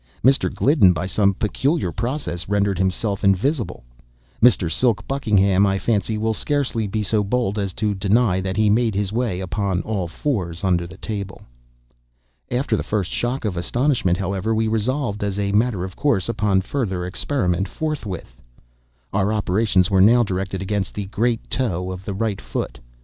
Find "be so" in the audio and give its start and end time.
6.87-7.23